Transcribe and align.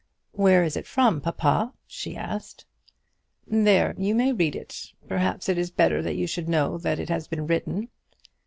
"Where 0.31 0.63
is 0.63 0.75
it 0.75 0.87
from, 0.87 1.21
papa?" 1.21 1.75
she 1.85 2.17
asked. 2.17 2.65
"There, 3.45 3.93
you 3.99 4.15
may 4.15 4.31
read 4.31 4.55
it. 4.55 4.93
Perhaps 5.07 5.47
it 5.47 5.59
is 5.59 5.69
better 5.69 6.01
that 6.01 6.15
you 6.15 6.25
should 6.25 6.49
know 6.49 6.79
that 6.79 6.97
it 6.97 7.09
has 7.09 7.27
been 7.27 7.45
written." 7.45 7.87